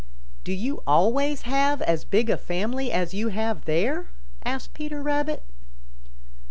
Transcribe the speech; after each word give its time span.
"Do 0.43 0.51
you 0.51 0.81
always 0.87 1.43
have 1.43 1.79
as 1.83 2.05
big 2.05 2.31
a 2.31 2.37
family 2.39 2.91
as 2.91 3.13
you 3.13 3.27
have 3.27 3.65
there?" 3.65 4.07
asked 4.43 4.73
Peter 4.73 4.99
Rabbit. 4.99 5.43